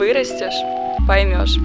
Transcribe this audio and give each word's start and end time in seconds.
Вырастешь, 0.00 0.54
поймешь. 1.06 1.58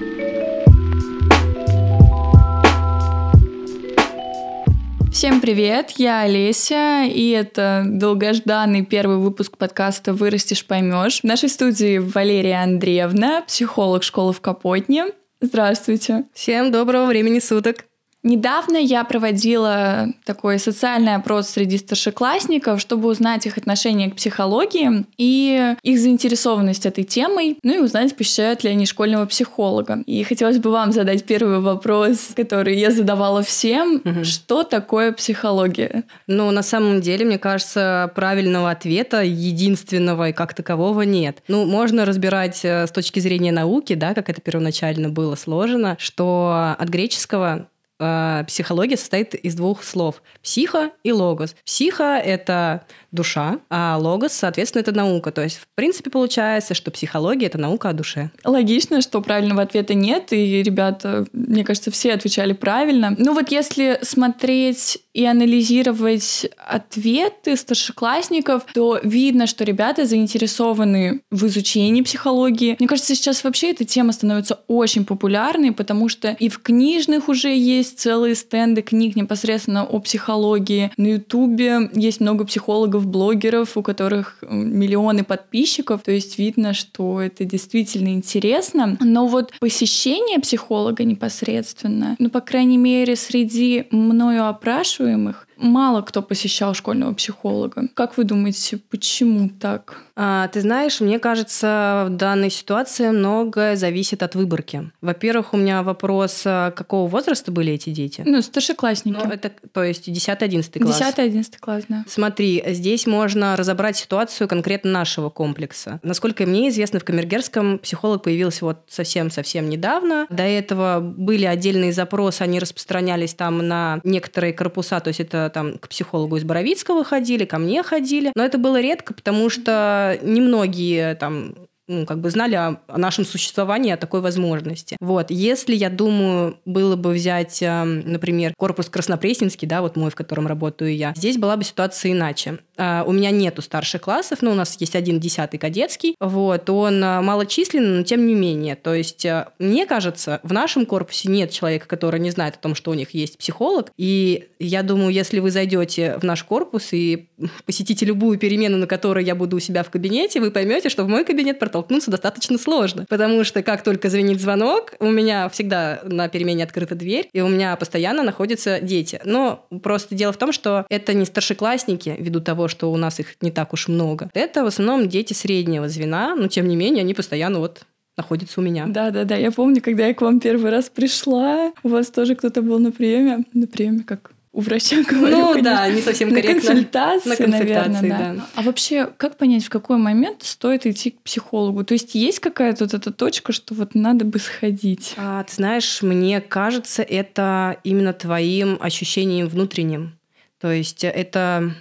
Всем 5.10 5.40
привет, 5.40 5.92
я 5.92 6.24
Олеся, 6.24 7.06
и 7.06 7.30
это 7.30 7.84
долгожданный 7.88 8.84
первый 8.84 9.20
выпуск 9.20 9.58
подкаста 9.58 10.12
«Вырастешь, 10.12 10.66
поймешь». 10.66 11.22
В 11.22 11.24
нашей 11.24 11.48
студии 11.48 12.00
Валерия 12.00 12.62
Андреевна, 12.62 13.42
психолог 13.48 14.04
школы 14.04 14.34
в 14.34 14.42
Капотне. 14.42 15.06
Здравствуйте. 15.40 16.26
Всем 16.34 16.74
доброго 16.74 17.06
времени 17.06 17.40
суток. 17.40 17.86
Недавно 18.26 18.78
я 18.78 19.04
проводила 19.04 20.08
такой 20.26 20.58
социальный 20.58 21.14
опрос 21.14 21.48
среди 21.50 21.78
старшеклассников, 21.78 22.82
чтобы 22.82 23.08
узнать 23.08 23.46
их 23.46 23.60
отношение 23.60 24.10
к 24.10 24.16
психологии 24.16 25.06
и 25.20 25.76
их 25.84 26.00
заинтересованность 26.00 26.88
этой 26.88 27.04
темой, 27.04 27.60
ну 27.62 27.76
и 27.76 27.78
узнать, 27.78 28.16
посещают 28.16 28.64
ли 28.64 28.72
они 28.72 28.88
школьного 28.88 29.28
психолога. 29.28 30.00
И 30.08 30.24
хотелось 30.24 30.58
бы 30.58 30.72
вам 30.72 30.92
задать 30.92 31.24
первый 31.26 31.60
вопрос, 31.60 32.32
который 32.36 32.76
я 32.80 32.90
задавала 32.90 33.44
всем. 33.44 34.02
Угу. 34.04 34.24
Что 34.24 34.64
такое 34.64 35.12
психология? 35.12 36.04
Ну, 36.26 36.50
на 36.50 36.64
самом 36.64 37.02
деле, 37.02 37.26
мне 37.26 37.38
кажется, 37.38 38.12
правильного 38.16 38.72
ответа, 38.72 39.22
единственного 39.22 40.30
и 40.30 40.34
как 40.34 40.56
такового 40.56 41.04
нет. 41.04 41.44
Ну, 41.48 41.66
можно 41.66 42.06
разбирать 42.06 42.62
э, 42.64 42.88
с 42.88 42.92
точки 42.92 43.20
зрения 43.20 43.52
науки, 43.52 43.94
да, 43.94 44.16
как 44.16 44.32
это 44.32 44.42
первоначально 44.42 45.10
было 45.10 45.36
сложено, 45.36 45.96
что 46.00 46.76
от 46.80 46.90
греческого 46.90 47.68
психология 47.98 48.98
состоит 48.98 49.36
из 49.36 49.56
двух 49.56 49.84
слов– 49.84 50.22
психо 50.44 50.92
и 51.04 51.12
логос. 51.12 51.56
Психо– 51.66 52.04
это 52.26 52.86
душа, 53.12 53.60
а 53.70 53.98
логос, 53.98 54.34
соответственно, 54.34 54.82
это 54.82 54.92
наука. 54.92 55.32
То 55.32 55.42
есть, 55.42 55.58
в 55.58 55.68
принципе, 55.76 56.10
получается, 56.10 56.74
что 56.74 56.92
психология— 56.92 57.46
это 57.48 57.58
наука 57.58 57.90
о 57.90 57.94
душе. 57.94 58.32
Логично, 58.44 59.02
что 59.02 59.22
правильного 59.22 59.62
ответа 59.62 59.94
нет, 59.94 60.34
и 60.34 60.62
ребята, 60.62 61.26
мне 61.32 61.64
кажется, 61.64 61.92
все 61.92 62.14
отвечали 62.14 62.54
правильно. 62.54 63.16
Ну 63.18 63.34
вот 63.34 63.50
если 63.52 64.00
смотреть 64.02 65.00
и 65.16 65.26
анализировать 65.26 66.46
ответы 66.58 67.56
старшеклассников, 67.56 68.66
то 68.74 69.00
видно, 69.02 69.48
что 69.48 69.64
ребята 69.64 70.06
заинтересованы 70.06 71.22
в 71.32 71.46
изучении 71.48 72.02
психологии. 72.02 72.76
Мне 72.78 72.88
кажется, 72.90 73.16
сейчас 73.16 73.46
вообще 73.46 73.72
эта 73.72 73.86
тема 73.86 74.12
становится 74.12 74.60
очень 74.68 75.06
популярной, 75.06 75.72
потому 75.72 76.10
что 76.10 76.36
и 76.38 76.50
в 76.50 76.60
книжных 76.60 77.30
уже 77.30 77.56
есть 77.56 77.98
целые 77.98 78.36
стенды 78.36 78.82
книг 78.82 79.16
непосредственно 79.16 79.86
о 79.86 80.00
психологии. 80.00 80.92
На 80.98 81.08
Ютубе 81.14 81.90
есть 81.94 82.20
много 82.20 82.46
психологов 82.46 83.08
блогеров, 83.08 83.78
у 83.78 83.84
которых 83.84 84.44
миллионы 84.50 85.24
подписчиков, 85.24 86.02
то 86.04 86.12
есть 86.12 86.38
видно, 86.38 86.74
что 86.74 87.22
это 87.22 87.46
действительно 87.46 88.10
интересно. 88.10 88.98
Но 89.00 89.28
вот 89.28 89.54
посещение 89.62 90.40
психолога 90.40 91.06
непосредственно, 91.06 92.18
ну, 92.20 92.30
по 92.30 92.42
крайней 92.42 92.78
мере, 92.78 93.16
среди 93.16 93.86
мною 93.92 94.50
опрашиваемых, 94.50 95.05
испытываемых 95.06 95.48
мало 95.58 96.02
кто 96.02 96.22
посещал 96.22 96.74
школьного 96.74 97.14
психолога. 97.14 97.90
Как 97.94 98.18
вы 98.18 98.24
думаете, 98.24 98.78
почему 98.78 99.50
так? 99.50 99.98
А, 100.18 100.48
ты 100.48 100.62
знаешь, 100.62 101.02
мне 101.02 101.20
кажется, 101.20 102.06
в 102.08 102.16
данной 102.16 102.50
ситуации 102.50 103.10
многое 103.10 103.76
зависит 103.76 104.24
от 104.24 104.36
выборки. 104.36 104.92
Во-первых, 105.02 105.54
у 105.54 105.58
меня 105.58 105.84
вопрос, 105.84 106.44
а 106.46 106.72
какого 106.72 107.08
возраста 107.10 107.52
были 107.52 107.74
эти 107.74 107.90
дети? 107.90 108.24
Ну, 108.26 108.42
старшеклассники. 108.42 109.18
Ну, 109.22 109.30
это, 109.30 109.52
то 109.74 109.84
есть 109.84 110.08
10-11 110.08 110.80
класс. 110.80 111.02
10-11 111.02 111.60
класс, 111.60 111.84
да. 111.90 112.06
Смотри, 112.08 112.64
здесь 112.68 113.08
можно 113.08 113.58
разобрать 113.58 113.98
ситуацию 113.98 114.48
конкретно 114.48 114.92
нашего 114.92 115.30
комплекса. 115.30 116.00
Насколько 116.02 116.46
мне 116.46 116.70
известно, 116.70 117.00
в 117.00 117.04
Камергерском 117.04 117.80
психолог 117.80 118.24
появился 118.24 118.64
вот 118.66 118.80
совсем-совсем 118.88 119.70
недавно. 119.70 120.28
До 120.30 120.44
этого 120.44 121.02
были 121.02 121.46
отдельные 121.46 121.92
запросы, 121.92 122.42
они 122.42 122.60
распространялись 122.60 123.34
там 123.34 123.68
на 123.68 124.00
некоторые 124.04 124.54
корпуса, 124.54 125.00
то 125.02 125.10
есть 125.10 125.20
это 125.20 125.45
там 125.50 125.78
к 125.78 125.88
психологу 125.90 126.38
из 126.38 126.44
Боровицкого 126.44 127.04
ходили, 127.04 127.46
ко 127.46 127.58
мне 127.58 127.84
ходили. 127.84 128.32
Но 128.36 128.44
это 128.44 128.58
было 128.58 128.80
редко, 128.80 129.14
потому 129.14 129.50
что 129.50 130.18
немногие 130.22 131.16
там 131.16 131.56
ну, 131.88 132.06
как 132.06 132.20
бы 132.20 132.30
знали 132.30 132.56
о, 132.56 132.80
нашем 132.88 133.26
существовании, 133.26 133.92
о 133.92 133.98
такой 133.98 134.22
возможности. 134.22 134.98
Вот. 135.00 135.30
Если, 135.30 135.76
я 135.76 135.90
думаю, 135.90 136.58
было 136.66 136.96
бы 136.96 137.12
взять, 137.12 137.62
эм, 137.62 138.12
например, 138.12 138.54
корпус 138.58 138.90
Краснопресненский, 138.90 139.68
да, 139.68 139.82
вот 139.82 139.96
мой, 139.96 140.10
в 140.10 140.16
котором 140.16 140.48
работаю 140.48 140.96
я, 140.96 141.14
здесь 141.16 141.38
была 141.38 141.58
бы 141.58 141.64
ситуация 141.64 142.12
иначе. 142.12 142.60
А, 142.78 143.04
у 143.06 143.12
меня 143.12 143.32
нету 143.32 143.62
старших 143.62 144.02
классов, 144.02 144.42
но 144.42 144.52
у 144.52 144.56
нас 144.56 144.76
есть 144.80 144.96
один 144.96 145.20
десятый 145.20 145.60
кадетский, 145.60 146.16
вот, 146.20 146.70
он 146.70 147.04
э, 147.04 147.22
малочисленный, 147.22 148.00
но 148.00 148.04
тем 148.04 148.26
не 148.26 148.34
менее. 148.34 148.76
То 148.76 148.94
есть, 148.94 149.24
э, 149.26 149.48
мне 149.60 149.86
кажется, 149.86 150.40
в 150.44 150.52
нашем 150.52 150.86
корпусе 150.86 151.30
нет 151.30 151.52
человека, 151.52 151.88
который 151.88 152.20
не 152.20 152.32
знает 152.32 152.56
о 152.56 152.60
том, 152.60 152.76
что 152.76 152.92
у 152.92 152.94
них 152.94 153.12
есть 153.12 153.38
психолог, 153.38 153.92
и 153.98 154.48
я 154.60 154.84
думаю, 154.84 155.10
если 155.10 155.40
вы 155.40 155.52
зайдете 155.52 156.18
в 156.18 156.24
наш 156.24 156.44
корпус 156.44 156.90
и 156.92 157.30
посетите 157.66 158.06
любую 158.06 158.38
перемену, 158.38 158.78
на 158.78 158.88
которой 158.88 159.24
я 159.24 159.36
буду 159.36 159.58
у 159.58 159.60
себя 159.60 159.84
в 159.84 159.90
кабинете, 159.90 160.40
вы 160.40 160.52
поймете, 160.52 160.90
что 160.90 161.04
в 161.04 161.08
мой 161.08 161.24
кабинет 161.24 161.60
протолкнуться 161.76 162.10
достаточно 162.10 162.58
сложно. 162.58 163.06
Потому 163.10 163.44
что 163.44 163.62
как 163.62 163.84
только 163.84 164.10
звенит 164.10 164.40
звонок, 164.40 164.94
у 165.00 165.10
меня 165.10 165.50
всегда 165.50 166.00
на 166.06 166.30
перемене 166.30 166.64
открыта 166.64 166.96
дверь, 166.96 167.30
и 167.34 167.42
у 167.42 167.50
меня 167.50 167.76
постоянно 167.76 168.24
находятся 168.24 168.80
дети. 168.80 169.20
Но 169.26 169.68
просто 169.84 170.16
дело 170.16 170.32
в 170.32 170.38
том, 170.38 170.54
что 170.54 170.86
это 170.90 171.14
не 171.14 171.26
старшеклассники, 171.26 172.16
ввиду 172.18 172.40
того, 172.40 172.70
что 172.70 172.92
у 172.92 172.98
нас 172.98 173.20
их 173.20 173.36
не 173.42 173.52
так 173.52 173.74
уж 173.74 173.90
много. 173.90 174.30
Это 174.34 174.64
в 174.64 174.68
основном 174.68 175.10
дети 175.10 175.34
среднего 175.34 175.90
звена, 175.90 176.36
но 176.36 176.48
тем 176.48 176.68
не 176.68 176.78
менее 176.78 177.02
они 177.02 177.14
постоянно 177.14 177.60
вот 177.60 177.82
находится 178.18 178.62
у 178.62 178.64
меня. 178.64 178.86
Да, 178.88 179.12
да, 179.12 179.26
да. 179.26 179.36
Я 179.36 179.52
помню, 179.52 179.82
когда 179.82 180.08
я 180.08 180.14
к 180.14 180.22
вам 180.22 180.40
первый 180.40 180.72
раз 180.72 180.90
пришла, 180.90 181.74
у 181.84 181.90
вас 181.90 182.08
тоже 182.08 182.36
кто-то 182.36 182.62
был 182.62 182.80
на 182.80 182.94
приеме. 182.94 183.44
На 183.54 183.68
приеме 183.68 184.04
как 184.04 184.32
у 184.56 184.62
врача 184.62 185.04
говорю. 185.08 185.38
Ну 185.38 185.54
конечно. 185.54 185.64
да, 185.64 185.90
не 185.90 186.02
совсем 186.02 186.30
корректно. 186.30 186.54
На 186.54 186.62
консультации, 186.62 187.30
на 187.30 187.36
консультации 187.36 187.92
наверное, 187.92 188.36
да. 188.36 188.48
А 188.56 188.62
вообще, 188.62 189.10
как 189.18 189.38
понять, 189.38 189.66
в 189.66 189.70
какой 189.70 189.98
момент 189.98 190.44
стоит 190.44 190.86
идти 190.86 191.12
к 191.12 191.22
психологу? 191.22 191.84
То 191.84 191.94
есть 191.94 192.16
есть 192.16 192.40
какая-то 192.40 192.86
вот 192.86 192.94
эта 192.94 193.12
точка, 193.12 193.52
что 193.52 193.76
вот 193.76 193.94
надо 193.94 194.26
бы 194.26 194.40
сходить? 194.40 195.14
А, 195.18 195.44
ты 195.44 195.54
знаешь, 195.54 196.02
мне 196.02 196.42
кажется, 196.42 197.04
это 197.04 197.78
именно 197.84 198.14
твоим 198.14 198.78
ощущением 198.80 199.48
внутренним. 199.48 200.18
То 200.60 200.72
есть 200.72 201.04
это 201.04 201.76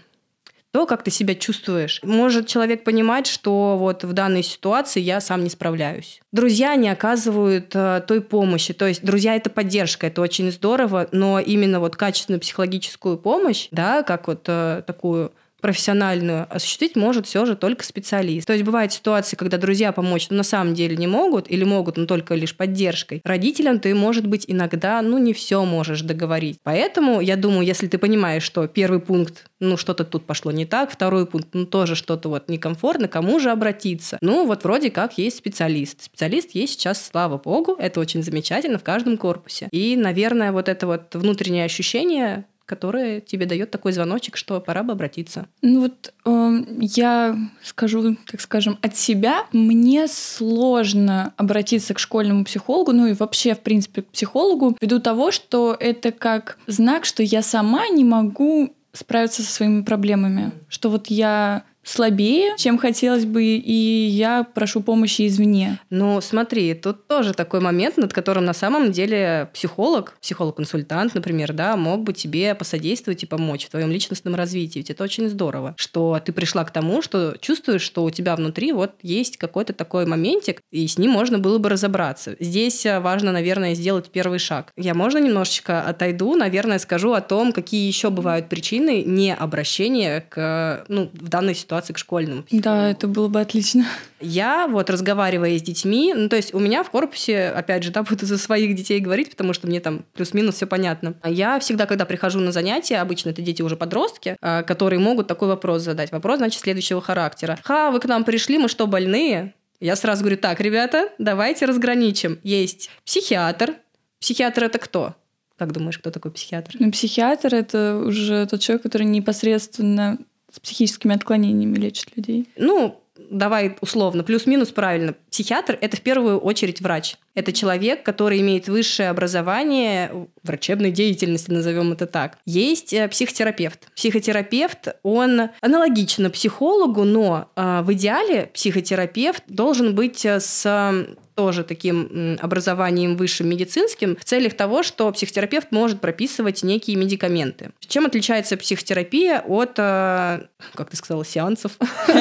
то, 0.75 0.87
как 0.87 1.05
ты 1.05 1.13
себя 1.13 1.37
чувствуешь. 1.37 2.01
Может 2.03 2.49
человек 2.49 2.83
понимать, 2.83 3.29
что 3.29 3.77
вот 3.79 4.03
в 4.03 4.13
данной 4.13 4.43
ситуации 4.43 4.99
я 4.99 5.21
сам 5.21 5.45
не 5.45 5.49
справляюсь. 5.49 6.21
Друзья 6.33 6.75
не 6.75 6.89
оказывают 6.89 7.71
э, 7.77 8.03
той 8.05 8.21
помощи. 8.21 8.75
То 8.75 8.89
есть 8.89 9.05
друзья— 9.05 9.37
это 9.37 9.51
поддержка, 9.51 10.09
это 10.09 10.21
очень 10.21 10.51
здорово, 10.51 11.07
но 11.13 11.39
именно 11.39 11.79
вот 11.79 11.95
качественную 11.95 12.41
психологическую 12.41 13.19
помощь, 13.19 13.69
да, 13.71 14.03
как 14.03 14.27
вот 14.27 14.47
э, 14.49 14.83
такую 14.85 15.31
профессиональную 15.65 16.47
осуществить 16.55 16.95
может 16.95 17.27
все 17.27 17.47
же 17.47 17.57
только 17.57 17.87
специалист. 17.87 18.47
То 18.47 18.53
есть 18.53 18.67
бывают 18.67 18.93
ситуации, 18.93 19.35
когда 19.35 19.57
друзья 19.57 19.93
помочь 19.93 20.29
на 20.29 20.43
самом 20.43 20.75
деле 20.75 20.95
не 20.95 21.07
могут 21.07 21.51
или 21.51 21.65
могут, 21.65 21.97
но 21.97 22.05
только 22.05 22.35
лишь 22.35 22.55
поддержкой. 22.55 23.23
Родителям 23.25 23.81
ты, 23.81 23.95
может 23.95 24.27
быть, 24.27 24.45
иногда, 24.47 25.01
ну, 25.01 25.17
не 25.17 25.33
все 25.33 25.65
можешь 25.65 26.03
договорить. 26.03 26.59
Поэтому 26.65 27.23
я 27.23 27.37
думаю, 27.37 27.65
если 27.65 27.87
ты 27.87 27.97
понимаешь, 27.97 28.43
что 28.43 28.67
первый 28.67 29.01
пункт, 29.01 29.47
ну, 29.59 29.79
что-то 29.79 30.05
тут 30.05 30.27
пошло 30.27 30.53
не 30.53 30.67
так, 30.67 30.91
второй 30.91 31.27
пункт, 31.27 31.49
ну, 31.55 31.65
тоже 31.65 31.95
что-то 31.95 32.29
вот 32.29 32.51
некомфортно, 32.51 33.09
кому 33.09 33.41
же 33.41 33.51
обратиться? 33.51 34.19
Ну, 34.21 34.47
вот 34.47 34.65
вроде 34.65 34.91
как 34.91 35.17
есть 35.17 35.39
специалист. 35.39 36.03
Специалист 36.03 36.51
есть 36.51 36.75
сейчас, 36.75 37.03
слава 37.03 37.39
богу, 37.39 37.75
это 37.79 38.01
очень 38.01 38.23
замечательно 38.23 38.77
в 38.77 38.85
каждом 38.85 39.17
корпусе. 39.17 39.69
И, 39.71 39.97
наверное, 39.97 40.53
вот 40.53 40.69
это 40.69 40.87
вот 40.87 41.15
внутреннее 41.15 41.65
ощущение 41.65 42.45
которое 42.67 43.21
тебе 43.21 43.47
дает 43.47 43.71
такой 43.71 43.93
звоночек, 43.93 44.37
что 44.37 44.61
пора 44.61 44.83
бы 44.83 44.93
обратиться. 44.93 45.47
Ну 45.63 45.81
вот 45.83 46.13
э, 46.25 46.65
я 46.81 47.37
скажу, 47.63 48.17
так 48.31 48.41
скажем, 48.41 48.79
от 48.81 48.97
себя. 48.97 49.47
Мне 49.53 50.09
сложно 50.09 51.35
обратиться 51.37 51.95
к 51.95 51.99
школьному 51.99 52.45
психологу, 52.45 52.93
ну 52.93 53.07
и 53.07 53.13
вообще, 53.13 53.55
в 53.55 53.61
принципе, 53.61 54.03
к 54.03 54.07
психологу, 54.07 54.77
ввиду 54.81 55.01
того, 55.01 55.31
что 55.31 55.77
это 55.79 56.13
как 56.13 56.59
знак, 56.67 57.05
что 57.05 57.23
я 57.23 57.43
сама 57.43 57.89
не 57.89 58.05
могу 58.05 58.75
справиться 58.93 59.43
со 59.43 59.51
своими 59.51 59.83
проблемами. 59.83 60.53
Что 60.69 60.89
вот 60.89 61.09
я 61.09 61.65
слабее, 61.85 62.55
чем 62.57 62.79
хотелось 62.79 63.25
бы, 63.25 63.45
и 63.45 64.07
я 64.07 64.45
прошу 64.45 64.83
помощи 64.83 65.27
извне. 65.27 65.79
Ну, 65.91 66.21
смотри, 66.21 66.75
тут 66.75 67.07
тоже 67.07 67.35
такой 67.35 67.61
момент, 67.61 67.97
над 67.97 68.13
которым 68.13 68.45
на 68.45 68.55
самом 68.55 68.91
деле 68.91 69.51
психолог, 69.53 70.17
психолог-консультант, 70.21 71.15
например, 71.15 71.53
да, 71.53 71.77
мог 71.77 72.03
бы 72.03 72.13
тебе 72.13 72.55
посодействовать 72.55 73.23
и 73.23 73.27
помочь 73.27 73.67
в 73.67 73.71
твоем 73.71 73.91
личностном 73.91 74.35
развитии. 74.35 74.79
Ведь 74.79 74.91
это 74.91 75.05
очень 75.05 75.29
здорово, 75.29 75.75
что 75.77 76.21
ты 76.25 76.33
пришла 76.33 76.65
к 76.65 76.71
тому, 76.71 77.03
что 77.03 77.37
чувствуешь, 77.41 77.83
что 77.83 78.05
у 78.05 78.11
тебя 78.11 78.35
внутри 78.37 78.73
вот 78.73 78.93
есть 79.03 79.37
какой-то 79.37 79.73
такой 79.73 80.07
моментик, 80.07 80.61
и 80.73 80.87
с 80.87 80.99
ним 80.99 81.13
можно 81.13 81.39
было 81.39 81.59
бы 81.59 81.69
разобраться. 81.69 82.37
Здесь 82.41 82.87
э, 82.87 82.99
важно, 83.01 83.33
наверное, 83.33 83.75
сделать 83.75 84.11
первый 84.11 84.39
шаг. 84.39 84.73
Я 84.77 84.95
можно 84.95 85.19
немножечко 85.19 85.83
отойду, 85.83 86.35
наверное, 86.35 86.79
скажу 86.79 87.13
о 87.13 87.21
том, 87.21 87.53
какие 87.53 87.87
еще 87.87 88.11
бывают 88.11 88.49
причины 88.49 89.03
не 89.03 89.35
обращения 89.35 90.25
к, 90.29 90.85
ну, 90.89 91.11
в 91.13 91.29
данной 91.29 91.55
ситуации 91.55 91.74
ситуации 91.75 91.93
к 91.93 91.97
психологу. 91.97 92.45
Да, 92.51 92.91
это 92.91 93.09
было 93.09 93.29
бы 93.29 93.41
отлично. 93.41 93.87
Я 94.21 94.67
вот 94.69 94.91
разговаривая 94.91 95.59
с 95.59 95.63
детьми, 95.63 96.15
ну 96.15 96.29
то 96.29 96.37
есть 96.37 96.55
у 96.55 96.59
меня 96.59 96.83
в 96.83 96.91
корпусе, 96.91 97.49
опять 97.49 97.83
же, 97.83 97.91
да, 97.91 98.03
буду 98.03 98.27
за 98.27 98.39
своих 98.39 98.75
детей 98.77 99.01
говорить, 99.01 99.31
потому 99.31 99.53
что 99.53 99.67
мне 99.67 99.81
там 99.81 100.05
плюс-минус 100.15 100.57
все 100.57 100.67
понятно. 100.67 101.15
Я 101.25 101.59
всегда, 101.59 101.87
когда 101.87 102.05
прихожу 102.05 102.41
на 102.41 102.53
занятия, 102.53 102.99
обычно 102.99 103.31
это 103.31 103.43
дети 103.43 103.63
уже 103.63 103.77
подростки, 103.77 104.37
а, 104.41 104.63
которые 104.63 105.01
могут 105.01 105.27
такой 105.27 105.49
вопрос 105.49 105.83
задать. 105.83 106.13
Вопрос, 106.13 106.39
значит, 106.39 106.61
следующего 106.61 107.01
характера. 107.01 107.59
Ха, 107.63 107.91
вы 107.91 108.01
к 108.01 108.07
нам 108.07 108.25
пришли, 108.25 108.59
мы 108.59 108.69
что, 108.69 108.87
больные? 108.87 109.55
Я 109.81 109.97
сразу 109.97 110.23
говорю, 110.23 110.39
так, 110.39 110.61
ребята, 110.61 111.09
давайте 111.19 111.67
разграничим. 111.67 112.39
Есть 112.43 112.91
психиатр. 113.05 113.75
Психиатр 114.21 114.65
это 114.65 114.79
кто? 114.79 115.15
Как 115.59 115.73
думаешь, 115.73 115.99
кто 115.99 116.11
такой 116.11 116.31
психиатр? 116.33 116.77
Ну, 116.79 116.91
психиатр 116.91 117.55
это 117.55 118.03
уже 118.05 118.47
тот 118.47 118.61
человек, 118.61 118.83
который 118.83 119.05
непосредственно 119.07 120.19
с 120.55 120.61
психическими 120.61 121.15
отклонениями 121.15 121.77
лечит 121.77 122.17
людей. 122.17 122.49
Ну, 122.57 123.01
давай 123.31 123.77
условно, 123.81 124.23
плюс-минус 124.23 124.71
правильно. 124.71 125.15
Психиатр– 125.35 125.77
это 125.81 125.97
в 125.97 126.01
первую 126.01 126.39
очередь 126.39 126.81
врач. 126.81 127.17
Это 127.35 127.53
человек, 127.53 128.05
который 128.05 128.41
имеет 128.41 128.69
высшее 128.69 129.11
образование 129.11 130.29
врачебной 130.45 130.93
деятельности, 130.93 131.51
назовем 131.51 131.93
это 131.93 132.07
так. 132.07 132.39
Есть 132.47 132.93
э, 132.93 133.09
психотерапевт. 133.09 133.89
Психотерапевт, 133.97 134.95
он 135.03 135.51
аналогично 135.61 136.31
психологу, 136.31 137.03
но 137.03 137.51
э, 137.57 137.83
в 137.83 137.93
идеале 137.95 138.51
психотерапевт 138.55 139.43
должен 139.49 139.97
быть 139.97 140.25
э, 140.25 140.39
с 140.39 141.07
тоже 141.35 141.65
таким 141.65 142.39
образованием 142.41 143.17
высшим 143.17 143.49
медицинским 143.49 144.15
в 144.15 144.25
целях 144.25 144.55
того, 144.55 144.85
что 144.85 145.11
психотерапевт 145.11 145.73
может 145.73 146.01
прописывать 146.01 146.63
некие 146.63 146.97
медикаменты. 146.97 147.71
Чем 147.81 148.07
отличается 148.07 148.57
психотерапия 148.57 149.41
от, 149.41 149.75
как 149.75 150.91
ты 150.91 150.97
сказала, 150.97 151.25
сеансов 151.25 151.73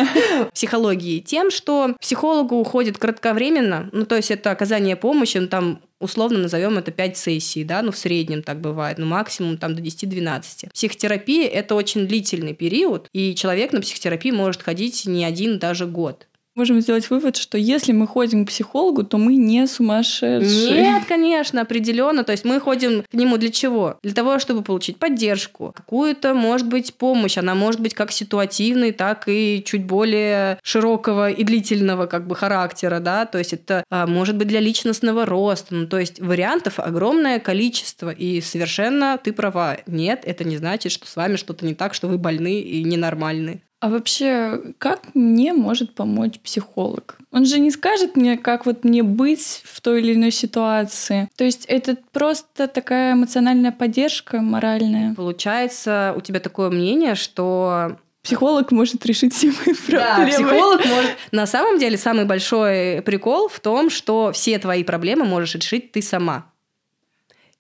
психологии? 0.56 1.20
Тем, 1.20 1.52
что 1.52 1.96
психологу 2.02 2.56
уходит 2.56 2.98
кратковременно, 3.04 3.90
ну 3.92 4.06
то 4.06 4.16
есть 4.16 4.32
это 4.32 4.50
оказание 4.50 4.96
помощи, 4.96 5.38
ну 5.38 5.48
там 5.48 5.82
условно 6.00 6.40
назовем 6.40 6.78
это 6.78 6.90
5 6.92 7.18
сессий, 7.18 7.66
да, 7.66 7.82
ну 7.82 7.92
в 7.92 7.98
среднем 7.98 8.42
так 8.44 8.62
бывает, 8.62 8.98
ну 8.98 9.06
максимум 9.06 9.58
там 9.58 9.76
до 9.76 9.82
10-12. 9.82 10.72
Психотерапия– 10.74 11.50
это 11.50 11.76
очень 11.76 12.08
длительный 12.08 12.54
период, 12.54 13.10
и 13.12 13.36
человек 13.36 13.74
на 13.74 13.82
психотерапии 13.82 14.32
может 14.32 14.62
ходить 14.62 15.06
не 15.06 15.26
один 15.26 15.60
даже 15.60 15.86
год. 15.86 16.28
Можем 16.56 16.82
сделать 16.82 17.10
вывод, 17.10 17.36
что 17.36 17.58
если 17.58 17.94
мы 17.94 18.06
ходим 18.06 18.46
к 18.46 18.50
психологу, 18.50 19.04
то 19.04 19.18
мы 19.18 19.36
не 19.36 19.66
сумасшедшие. 19.66 20.84
Нет, 20.84 21.04
конечно, 21.08 21.62
определенно. 21.62 22.24
То 22.24 22.32
есть 22.32 22.46
мы 22.46 22.60
ходим 22.60 23.04
к 23.10 23.14
нему 23.16 23.38
для 23.38 23.50
чего? 23.50 23.98
Для 24.04 24.14
того, 24.14 24.38
чтобы 24.38 24.62
получить 24.62 24.98
поддержку, 24.98 25.74
какую-то, 25.76 26.36
может 26.36 26.68
быть, 26.68 26.94
помощь. 26.94 27.40
Она 27.40 27.56
может 27.56 27.82
быть 27.82 27.96
как 27.96 28.12
ситуативной, 28.12 28.92
так 28.92 29.24
и 29.28 29.64
чуть 29.66 29.86
более 29.86 30.60
широкого 30.62 31.32
и 31.32 31.44
длительного 31.44 32.06
как 32.06 32.28
бы 32.28 32.36
характера, 32.36 33.00
да. 33.00 33.26
То 33.26 33.40
есть 33.40 33.54
это 33.54 33.84
а, 33.90 34.06
может 34.06 34.38
быть 34.38 34.48
для 34.48 34.60
личностного 34.60 35.26
роста. 35.26 35.74
Ну, 35.74 35.88
то 35.88 35.98
есть 35.98 36.20
вариантов 36.20 36.80
огромное 36.80 37.40
количество. 37.40 38.12
И 38.12 38.42
совершенно 38.42 39.18
ты 39.18 39.34
права. 39.34 39.78
Нет, 39.88 40.22
это 40.24 40.44
не 40.44 40.58
значит, 40.58 40.92
что 40.92 41.08
с 41.08 41.16
вами 41.16 41.36
что-то 41.36 41.66
не 41.66 41.74
так, 41.74 41.96
что 41.96 42.08
вы 42.08 42.20
больны 42.20 42.60
и 42.60 42.84
ненормальны. 42.84 43.62
А 43.84 43.90
вообще, 43.90 44.62
как 44.78 45.14
мне 45.14 45.52
может 45.52 45.94
помочь 45.94 46.40
психолог? 46.40 47.18
Он 47.34 47.46
же 47.46 47.60
не 47.60 47.70
скажет 47.70 48.16
мне, 48.16 48.38
как 48.38 48.66
вот 48.66 48.86
мне 48.86 49.04
быть 49.04 49.62
в 49.66 49.82
той 49.82 50.00
или 50.00 50.14
иной 50.14 50.32
ситуации. 50.32 51.28
То 51.36 51.44
есть 51.44 51.66
это 51.66 51.98
просто 52.14 52.70
такая 52.70 53.12
эмоциональная 53.12 53.74
поддержка 53.74 54.40
моральная. 54.40 55.14
Получается, 55.16 56.14
у 56.16 56.22
тебя 56.22 56.40
такое 56.40 56.70
мнение, 56.70 57.16
что 57.16 57.98
Психолог 58.22 58.72
может 58.72 59.06
решить 59.06 59.34
все 59.34 59.48
мои 59.48 59.76
проблемы. 59.76 60.16
Да, 60.16 60.28
психолог 60.28 60.86
может... 60.86 61.12
На 61.34 61.46
самом 61.46 61.78
деле, 61.78 61.98
самый 61.98 62.24
большой 62.24 63.02
прикол 63.02 63.50
в 63.50 63.60
том, 63.60 63.90
что 63.90 64.32
все 64.32 64.60
твои 64.60 64.86
проблемы 64.86 65.26
можешь 65.26 65.56
решить 65.56 65.92
ты 65.92 66.02
сама. 66.02 66.46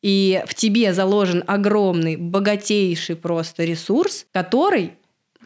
И 0.01 0.41
в 0.47 0.55
тебе 0.55 0.93
заложен 0.93 1.43
огромный, 1.47 2.15
богатейший 2.15 3.17
просто 3.17 3.65
ресурс, 3.65 4.25
который 4.31 4.93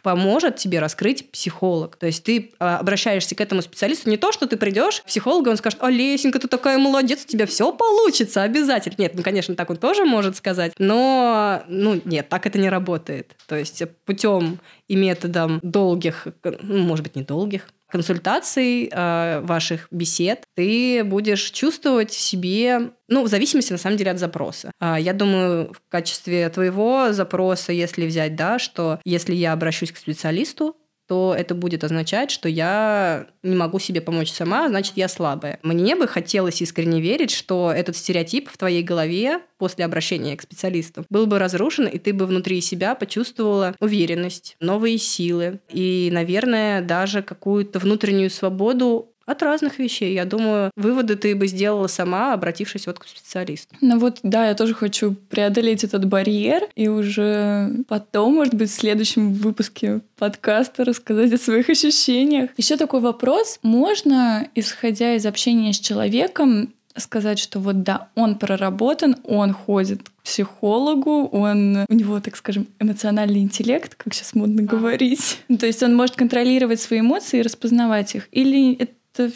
поможет 0.02 0.56
тебе 0.56 0.80
раскрыть 0.80 1.30
психолог. 1.30 1.96
То 1.96 2.06
есть 2.06 2.24
ты 2.24 2.52
а, 2.58 2.78
обращаешься 2.78 3.34
к 3.34 3.40
этому 3.40 3.62
специалисту 3.62 4.10
не 4.10 4.16
то, 4.16 4.32
что 4.32 4.46
ты 4.46 4.56
придешь 4.56 5.00
к 5.00 5.04
психологу, 5.04 5.50
он 5.50 5.56
скажет, 5.56 5.78
а, 5.82 5.90
Лесенька, 5.90 6.38
ты 6.38 6.48
такая 6.48 6.78
молодец, 6.78 7.24
у 7.24 7.28
тебя 7.28 7.46
все 7.46 7.72
получится 7.72 8.42
обязательно. 8.42 8.96
Нет, 8.98 9.12
ну, 9.14 9.22
конечно, 9.22 9.54
так 9.54 9.70
он 9.70 9.76
тоже 9.76 10.04
может 10.04 10.36
сказать, 10.36 10.72
но, 10.78 11.62
ну, 11.68 12.00
нет, 12.04 12.28
так 12.28 12.46
это 12.46 12.58
не 12.58 12.68
работает. 12.68 13.36
То 13.46 13.56
есть 13.56 13.82
путем 14.04 14.58
и 14.88 14.96
методом 14.96 15.60
долгих, 15.62 16.26
ну, 16.44 16.78
может 16.78 17.04
быть, 17.04 17.16
не 17.16 17.22
долгих, 17.22 17.68
консультаций, 17.90 18.90
э, 18.90 19.40
ваших 19.40 19.88
бесед, 19.90 20.44
ты 20.54 21.02
будешь 21.04 21.50
чувствовать 21.50 22.10
в 22.10 22.20
себе, 22.20 22.90
ну, 23.08 23.22
в 23.22 23.28
зависимости, 23.28 23.72
на 23.72 23.78
самом 23.78 23.96
деле, 23.96 24.10
от 24.10 24.18
запроса. 24.18 24.70
А, 24.78 24.98
я 24.98 25.12
думаю, 25.12 25.72
в 25.72 25.80
качестве 25.90 26.48
твоего 26.50 27.12
запроса, 27.12 27.72
если 27.72 28.06
взять, 28.06 28.36
да, 28.36 28.58
что 28.58 29.00
если 29.04 29.34
я 29.34 29.52
обращусь 29.52 29.92
к 29.92 29.96
специалисту, 29.96 30.76
то 31.08 31.34
это 31.36 31.54
будет 31.54 31.84
означать, 31.84 32.30
что 32.30 32.48
я 32.48 33.26
не 33.42 33.56
могу 33.56 33.78
себе 33.78 34.00
помочь 34.00 34.30
сама, 34.30 34.68
значит, 34.68 34.92
я 34.96 35.08
слабая. 35.08 35.58
Мне 35.62 35.96
бы 35.96 36.06
хотелось 36.06 36.60
искренне 36.60 37.00
верить, 37.00 37.30
что 37.30 37.72
этот 37.74 37.96
стереотип 37.96 38.50
в 38.50 38.58
твоей 38.58 38.82
голове 38.82 39.40
после 39.56 39.86
обращения 39.86 40.36
к 40.36 40.42
специалисту 40.42 41.04
был 41.08 41.26
бы 41.26 41.38
разрушен, 41.38 41.86
и 41.86 41.98
ты 41.98 42.12
бы 42.12 42.26
внутри 42.26 42.60
себя 42.60 42.94
почувствовала 42.94 43.74
уверенность, 43.80 44.56
новые 44.60 44.98
силы 44.98 45.60
и, 45.72 46.10
наверное, 46.12 46.82
даже 46.82 47.22
какую-то 47.22 47.78
внутреннюю 47.78 48.30
свободу 48.30 49.12
от 49.28 49.42
разных 49.42 49.78
вещей. 49.78 50.14
Я 50.14 50.24
думаю, 50.24 50.70
выводы 50.74 51.14
ты 51.14 51.36
бы 51.36 51.46
сделала 51.46 51.86
сама, 51.86 52.32
обратившись 52.32 52.86
вот 52.86 52.98
к 52.98 53.06
специалисту. 53.06 53.76
Ну 53.82 53.98
вот, 53.98 54.20
да, 54.22 54.48
я 54.48 54.54
тоже 54.54 54.72
хочу 54.74 55.14
преодолеть 55.28 55.84
этот 55.84 56.06
барьер 56.06 56.62
и 56.74 56.88
уже 56.88 57.70
потом, 57.88 58.34
может 58.34 58.54
быть, 58.54 58.70
в 58.70 58.74
следующем 58.74 59.34
выпуске 59.34 60.00
подкаста 60.16 60.84
рассказать 60.84 61.32
о 61.32 61.38
своих 61.38 61.68
ощущениях. 61.68 62.50
Еще 62.56 62.78
такой 62.78 63.00
вопрос. 63.00 63.58
Можно, 63.62 64.48
исходя 64.54 65.14
из 65.14 65.26
общения 65.26 65.74
с 65.74 65.78
человеком, 65.78 66.72
сказать, 66.96 67.38
что 67.38 67.60
вот 67.60 67.82
да, 67.82 68.08
он 68.14 68.36
проработан, 68.36 69.16
он 69.24 69.52
ходит 69.52 70.02
к 70.02 70.22
психологу, 70.24 71.26
он, 71.26 71.84
у 71.88 71.94
него, 71.94 72.20
так 72.20 72.36
скажем, 72.36 72.66
эмоциональный 72.78 73.40
интеллект, 73.40 73.94
как 73.94 74.14
сейчас 74.14 74.34
модно 74.34 74.62
говорить. 74.62 75.40
То 75.60 75.66
есть 75.66 75.82
он 75.82 75.94
может 75.94 76.16
контролировать 76.16 76.80
свои 76.80 77.00
эмоции 77.00 77.38
и 77.38 77.42
распознавать 77.42 78.14
их. 78.14 78.28
Или 78.32 78.74
это 78.74 78.92
это 79.18 79.32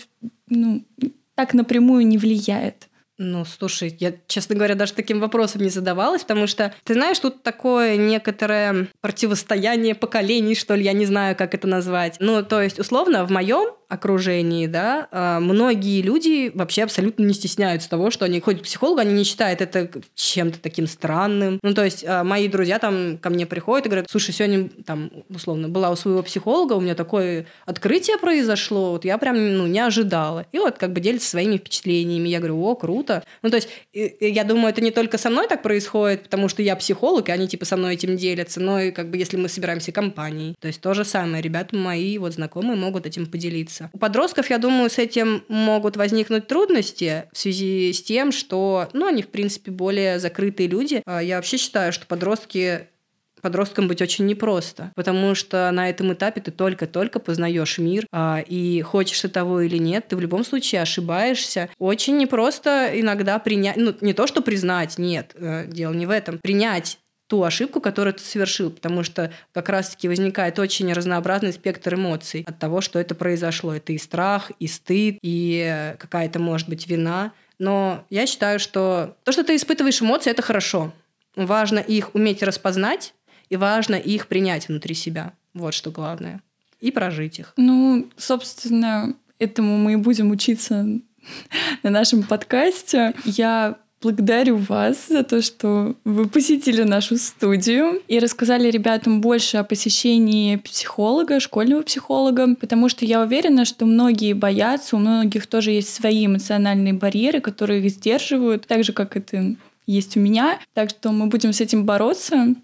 ну, 0.49 0.85
так 1.35 1.55
напрямую 1.55 2.07
не 2.07 2.19
влияет. 2.19 2.89
Ну, 3.19 3.45
слушай, 3.45 3.95
я, 4.01 4.15
честно 4.27 4.55
говоря, 4.55 4.75
даже 4.75 4.95
таким 4.95 5.21
вопросом 5.21 5.63
не 5.63 5.69
задавалась, 5.69 6.23
потому 6.23 6.47
что, 6.47 6.75
ты 6.85 6.95
знаешь, 6.95 7.19
тут 7.19 7.43
такое 7.43 7.97
некоторое 7.97 8.89
противостояние 9.01 9.95
поколений, 9.95 10.55
что 10.55 10.75
ли, 10.75 10.85
я 10.85 10.93
не 10.93 11.05
знаю, 11.05 11.37
как 11.37 11.55
это 11.55 11.69
назвать. 11.69 12.17
Ну, 12.21 12.43
то 12.43 12.63
есть, 12.63 12.79
условно, 12.79 13.25
в 13.27 13.31
моем 13.31 13.75
окружении, 13.93 14.67
да, 14.67 15.07
а, 15.11 15.39
многие 15.39 16.01
люди 16.01 16.51
вообще 16.55 16.85
абсолютно 16.85 17.25
не 17.25 17.35
стесняются 17.35 17.91
того, 17.91 18.11
что 18.11 18.25
они 18.25 18.41
ходят 18.41 18.63
к 18.63 18.65
психологу, 18.65 19.01
они 19.01 19.13
не 19.13 19.25
считают 19.25 19.61
это 19.61 19.91
чем-то 20.15 20.61
таким 20.61 20.87
странным. 20.87 21.61
Ну, 21.63 21.75
то 21.75 21.85
есть, 21.85 22.03
а, 22.07 22.25
мои 22.25 22.49
друзья 22.49 22.79
там 22.79 23.19
ко 23.19 23.29
мне 23.29 23.45
приходят 23.45 23.85
и 23.85 23.91
говорят, 23.91 24.09
слушай, 24.11 24.33
сегодня 24.33 24.71
там, 24.87 25.11
условно, 25.29 25.69
была 25.69 25.91
у 25.91 25.97
своего 25.97 26.23
психолога, 26.23 26.73
у 26.73 26.81
меня 26.81 26.95
такое 26.95 27.45
открытие 27.67 28.17
произошло, 28.17 28.93
вот 28.93 29.05
я 29.05 29.19
прям, 29.19 29.37
ну, 29.59 29.67
не 29.67 29.81
ожидала. 29.81 30.47
И 30.53 30.59
вот 30.59 30.79
как 30.79 30.95
бы 30.95 31.01
делятся 31.01 31.29
своими 31.29 31.59
впечатлениями. 31.59 32.31
Я 32.31 32.39
говорю, 32.39 32.63
о, 32.65 32.75
круто. 32.75 33.02
Ну, 33.43 33.51
то 33.51 33.57
есть, 33.57 33.69
я 33.93 34.45
думаю, 34.45 34.69
это 34.69 34.81
не 34.81 34.91
только 34.91 35.19
со 35.19 35.31
мной 35.31 35.49
так 35.49 35.63
происходит, 35.63 36.25
потому 36.25 36.49
что 36.49 36.63
я 36.63 36.77
психолог, 36.77 37.29
и 37.29 37.33
они 37.33 37.49
типа 37.49 37.65
со 37.65 37.77
мной 37.77 37.95
этим 37.95 38.17
делятся, 38.17 38.61
но 38.61 38.81
и 38.81 38.91
как 38.91 39.11
бы 39.11 39.17
если 39.17 39.37
мы 39.37 39.49
собираемся 39.49 39.93
компанией. 39.93 40.55
То 40.61 40.69
есть, 40.69 40.81
то 40.81 40.95
же 40.95 41.05
самое. 41.05 41.43
Ребята 41.43 41.77
мои, 41.77 42.19
вот 42.19 42.35
знакомые 42.35 42.77
могут 42.77 43.07
этим 43.07 43.27
поделиться. 43.27 43.91
У 43.93 43.99
подростков, 43.99 44.51
я 44.51 44.59
думаю, 44.59 44.91
с 44.91 44.99
этим 44.99 45.45
могут 45.49 45.97
возникнуть 45.97 46.47
трудности 46.47 47.25
в 47.33 47.39
связи 47.39 47.93
с 47.93 48.03
тем, 48.03 48.33
что, 48.33 48.89
ну, 48.93 49.07
они, 49.07 49.23
в 49.23 49.29
принципе, 49.29 49.71
более 49.71 50.19
закрытые 50.19 50.69
люди. 50.69 51.03
А 51.07 51.21
я 51.21 51.37
вообще 51.37 51.57
считаю, 51.57 51.93
что 51.93 52.07
подростки 52.07 52.87
подросткам 53.43 53.89
быть 53.89 54.01
очень 54.01 54.27
непросто, 54.27 54.93
потому 54.95 55.35
что 55.35 55.71
на 55.71 55.91
этом 55.91 56.13
этапе 56.13 56.41
ты 56.41 56.51
только-только 56.51 57.19
познаешь 57.19 57.79
мир, 57.79 58.07
а, 58.13 58.43
и 58.47 58.81
хочешь 58.83 59.21
ты 59.21 59.29
того 59.29 59.61
или 59.61 59.77
нет, 59.77 60.09
ты 60.09 60.17
в 60.17 60.21
любом 60.21 60.45
случае 60.45 60.81
ошибаешься. 60.83 61.69
Очень 61.79 62.17
непросто 62.17 62.91
иногда 62.95 63.39
принять, 63.39 63.77
ну 63.77 63.95
не 64.01 64.15
то, 64.15 64.27
что 64.27 64.41
признать, 64.41 64.99
нет, 64.99 65.33
э, 65.35 65.67
дело 65.67 65.93
не 65.93 66.07
в 66.07 66.11
этом, 66.11 66.39
принять 66.39 66.99
ту 67.33 67.45
ошибку, 67.45 67.81
которую 67.81 68.13
ты 68.13 68.23
совершил, 68.23 68.71
потому 68.71 69.03
что 69.03 69.33
как 69.53 69.71
раз-таки 69.71 70.07
возникает 70.07 70.59
очень 70.59 70.93
разнообразный 70.93 71.55
спектр 71.55 71.95
эмоций 71.95 72.45
от 72.47 72.59
того, 72.59 72.83
что 72.83 72.99
это 72.99 73.15
произошло. 73.15 73.75
Это 73.75 73.95
и 73.95 73.99
страх, 73.99 74.53
и 74.59 74.67
стыд, 74.67 75.17
и 75.23 75.95
какая-то, 75.99 76.39
может 76.39 76.69
быть, 76.69 76.87
вина. 76.87 77.33
Но 77.59 78.05
я 78.11 78.27
считаю, 78.27 78.61
что 78.61 79.17
то, 79.25 79.33
что 79.33 79.45
ты 79.45 79.57
испытываешь 79.57 80.03
эмоции, 80.03 80.31
это 80.31 80.43
хорошо. 80.43 80.93
Важно 81.35 81.79
их 81.79 82.15
уметь 82.15 82.43
распознать, 82.43 83.15
и 83.53 83.57
важно 83.57 83.97
их 83.97 84.29
принять 84.29 84.69
внутри 84.69 84.95
себя. 84.95 85.35
Вот 85.53 85.75
что 85.75 85.91
главное. 85.91 86.41
и 86.81 86.91
прожить 86.91 87.39
их. 87.39 87.53
Ну, 87.59 88.09
собственно, 88.17 89.15
этому 89.39 89.77
мы 89.77 89.93
и 89.93 89.97
будем 89.97 90.31
учиться 90.31 90.87
на 91.83 91.91
нашем 91.91 92.23
подкасте. 92.23 93.15
Я 93.27 93.77
благодарю 94.01 94.57
вас 94.57 95.09
за 95.09 95.23
то, 95.23 95.43
что 95.43 95.95
вы 96.05 96.29
посетили 96.29 96.83
нашу 96.83 97.19
студию 97.19 98.01
и 98.09 98.19
рассказали 98.19 98.71
ребятам 98.71 99.21
больше 99.21 99.59
о 99.59 99.65
посещении 99.65 100.57
психолога, 100.57 101.39
школьного 101.39 101.83
психолога, 101.83 102.57
потому 102.57 102.89
что 102.89 103.05
я 103.05 103.21
уверена, 103.21 103.67
что 103.67 103.85
многие 103.85 104.33
боятся, 104.33 104.97
у 104.97 104.99
многих 104.99 105.47
тоже 105.47 105.73
есть 105.73 105.95
свои 105.95 106.25
эмоциональные 106.25 106.95
барьеры, 106.95 107.41
которые 107.41 107.85
их 107.85 107.91
сдерживают, 107.93 108.67
так 108.67 108.83
же, 108.83 108.95
как 108.95 109.15
это 109.15 109.57
есть 109.87 110.17
у 110.17 110.21
меня. 110.21 110.59
Так 110.73 110.89
что 110.89 111.13
мы 111.13 111.27
будем 111.27 111.53
с 111.53 111.61
этим 111.61 111.85
бороться 111.85 112.57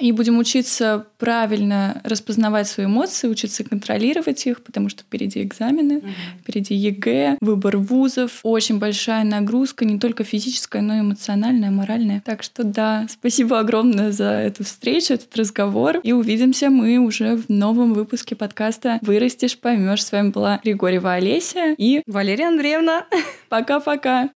и 0.00 0.12
будем 0.12 0.38
учиться 0.38 1.06
правильно 1.18 2.00
распознавать 2.04 2.66
свои 2.66 2.86
эмоции, 2.86 3.28
учиться 3.28 3.64
контролировать 3.64 4.46
их, 4.46 4.62
потому 4.62 4.88
что 4.88 5.02
впереди 5.02 5.42
экзамены, 5.42 5.98
м-м. 5.98 6.40
впереди 6.40 6.74
ЕГЭ, 6.74 7.36
выбор 7.40 7.76
вузов, 7.76 8.40
очень 8.42 8.78
большая 8.78 9.24
нагрузка, 9.24 9.84
не 9.84 9.98
только 9.98 10.24
физическая, 10.24 10.80
но 10.80 10.94
и 10.94 11.00
эмоциональная, 11.00 11.70
моральная. 11.70 12.22
Так 12.24 12.42
что 12.42 12.64
да, 12.64 13.06
спасибо 13.10 13.58
огромное 13.58 14.10
за 14.10 14.30
эту 14.30 14.64
встречу, 14.64 15.14
этот 15.14 15.36
разговор, 15.36 15.98
и 15.98 16.12
увидимся 16.12 16.70
мы 16.70 16.98
уже 16.98 17.36
в 17.36 17.50
новом 17.50 17.92
выпуске 17.92 18.34
подкаста 18.36 18.98
«Вырастешь, 19.02 19.58
поймешь». 19.58 20.04
С 20.04 20.12
вами 20.12 20.30
была 20.30 20.60
Григорьева 20.64 21.12
Олеся 21.12 21.74
и 21.76 22.02
Валерия 22.06 22.48
Андреевна. 22.48 23.04
Пока-пока. 23.50 24.30